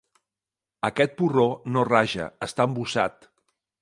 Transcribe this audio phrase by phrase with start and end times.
[0.89, 1.45] Aquest porró
[1.75, 3.33] no raja; està embussat.